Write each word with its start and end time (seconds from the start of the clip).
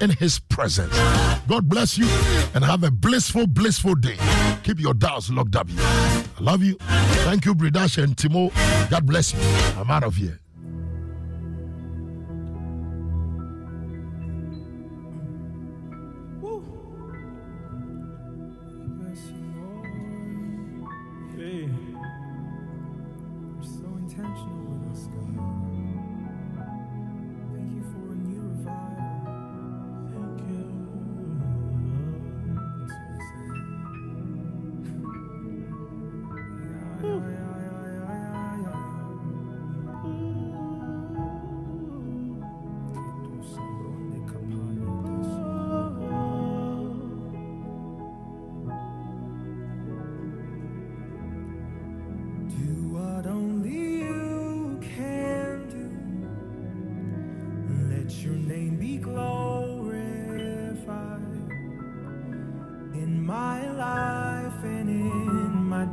In 0.00 0.10
his 0.10 0.38
presence. 0.38 0.96
God 1.46 1.68
bless 1.68 1.98
you 1.98 2.06
and 2.54 2.64
have 2.64 2.82
a 2.82 2.90
blissful, 2.90 3.46
blissful 3.46 3.94
day. 3.94 4.16
Keep 4.62 4.80
your 4.80 4.94
dials 4.94 5.30
locked 5.30 5.56
up. 5.56 5.68
I 5.78 6.24
love 6.40 6.62
you. 6.62 6.76
Thank 7.26 7.44
you, 7.44 7.54
Bridash 7.54 8.02
and 8.02 8.16
Timo. 8.16 8.50
God 8.90 9.06
bless 9.06 9.34
you. 9.34 9.40
I'm 9.78 9.90
out 9.90 10.04
of 10.04 10.16
here. 10.16 10.40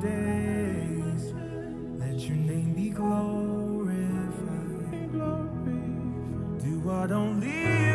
Days. 0.07 1.33
Let 1.99 2.17
your 2.27 2.37
name 2.37 2.73
be 2.73 2.89
glorified. 2.89 3.91
Do 6.63 6.79
what 6.87 7.11
only 7.11 7.86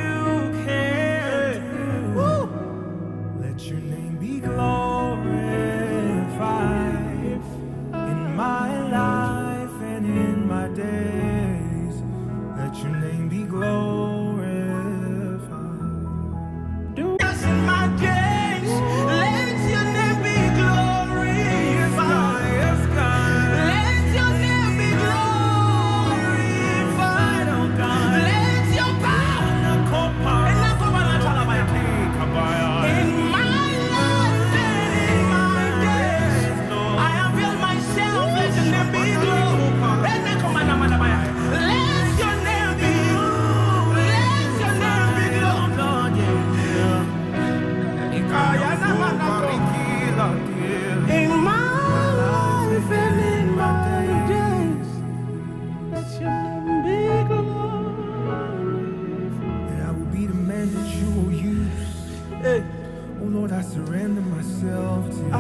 I 63.63 63.65
surrender 63.65 64.23
myself 64.23 65.09
to 65.09 65.17
you. 65.19 65.31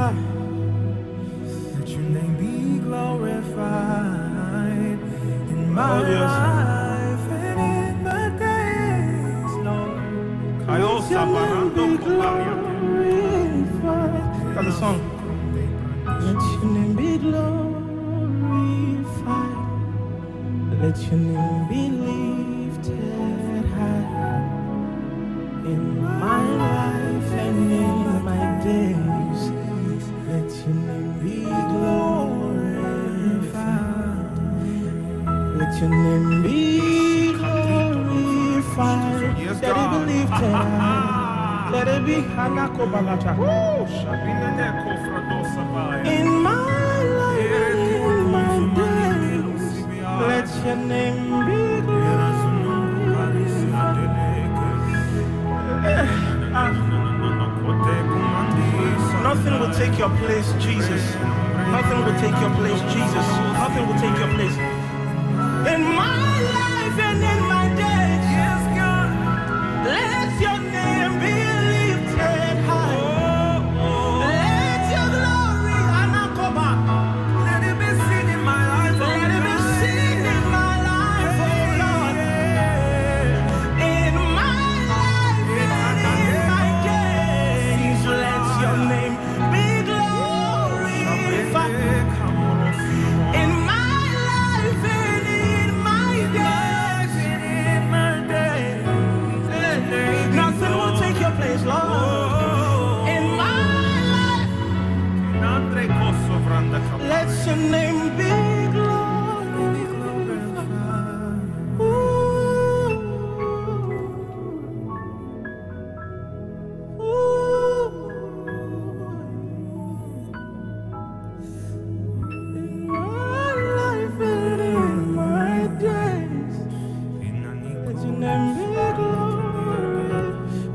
Let 1.75 1.89
your 1.89 2.03
name 2.03 2.37
be 2.39 2.79
glorified 2.79 3.51
in 5.51 5.73
my 5.75 5.99
life 5.99 7.33
and 7.33 7.61
in 7.61 8.05
my 8.05 8.29
days, 8.39 9.55
Lord. 9.67 9.99
Let 10.69 11.11
your 11.11 11.27
name 11.27 11.69
be 11.75 11.87
glorified. 11.99 12.55
Got 14.55 14.65
the 14.67 14.73
song. 14.79 14.99
Let 16.07 16.41
your 16.53 16.67
name 16.75 16.95
be 16.95 17.19
glorified. 17.19 17.73
Let 20.81 20.97
your 21.09 21.19
name 21.19 21.65
be 21.69 21.83
lifted 22.07 23.32
In 46.07 46.29
my 46.43 47.03
life 47.21 47.53
in 48.11 48.33
my 48.33 48.57
days. 48.77 49.65
Let 50.29 50.49
your 50.67 50.77
name 50.77 51.47
be 51.47 51.87
glorified. 51.87 52.53
Nothing 59.23 59.61
will 59.61 59.73
take 59.75 59.99
your 59.99 60.11
place, 60.19 60.53
Jesus. 60.61 61.15
Nothing 61.75 61.99
will 62.05 62.19
take 62.21 62.39
your 62.41 62.51
place, 62.61 62.81
Jesus. 62.93 63.27
Nothing 63.63 63.87
will 63.89 64.01
take 64.05 64.19
your 64.19 64.29
place. 64.37 64.57
In 65.73 65.83
my 65.83 66.33
life 66.59 66.99
and 67.09 67.23
in 67.33 67.41
my 67.49 67.69
days, 67.69 68.25
yes, 68.39 68.63
God. 68.79 69.11
Let 69.87 70.22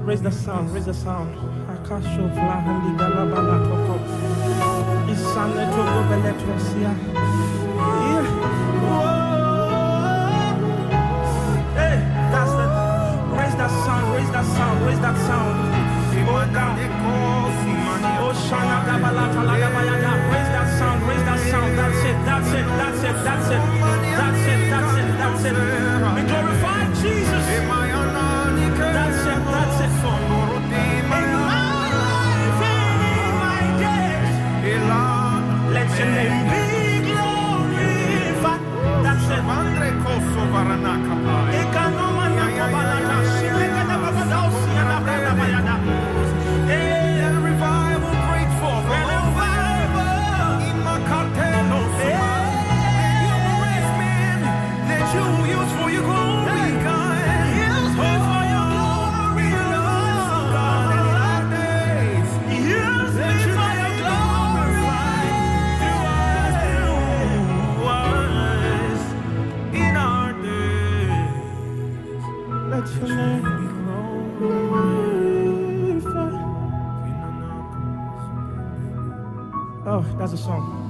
Raise 0.06 0.22
the 0.22 0.32
sound, 0.32 0.74
raise 0.74 0.86
the 0.86 0.94
sound. 0.94 1.36
Akasho 1.68 2.30
flahandi 2.34 2.98
galabala 2.98 3.58
toko. 3.68 3.96
Isane 5.12 5.64
toko 5.76 6.00
beletrosia. 6.10 6.92
Yeah. 7.76 8.67
Let 35.78 36.00
your 36.00 36.10
name 36.18 36.46
be 36.52 36.64
glorified. 37.08 38.62
That's 39.06 39.28
it. 39.36 39.44
Ekanoma 41.60 42.26
Nakobalata, 42.38 42.38
Shilekana 42.58 42.97
Oh, 79.98 80.16
that's 80.20 80.34
a 80.34 80.38
song. 80.38 80.84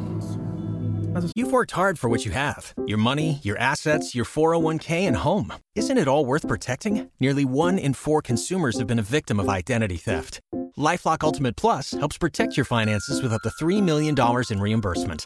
You've 1.33 1.51
worked 1.51 1.71
hard 1.71 1.97
for 1.97 2.09
what 2.09 2.25
you 2.25 2.31
have 2.31 2.73
your 2.85 2.97
money, 2.97 3.39
your 3.41 3.57
assets, 3.57 4.13
your 4.13 4.25
401k, 4.25 5.07
and 5.07 5.15
home. 5.15 5.53
Isn't 5.75 5.97
it 5.97 6.09
all 6.09 6.25
worth 6.25 6.45
protecting? 6.45 7.09
Nearly 7.21 7.45
one 7.45 7.77
in 7.77 7.93
four 7.93 8.21
consumers 8.21 8.77
have 8.77 8.87
been 8.87 8.99
a 8.99 9.13
victim 9.17 9.39
of 9.39 9.47
identity 9.47 9.95
theft. 9.95 10.41
Lifelock 10.77 11.23
Ultimate 11.23 11.55
Plus 11.55 11.91
helps 11.91 12.17
protect 12.17 12.57
your 12.57 12.65
finances 12.65 13.23
with 13.23 13.31
up 13.31 13.41
to 13.43 13.49
$3 13.49 13.81
million 13.81 14.15
in 14.51 14.59
reimbursement. 14.59 15.25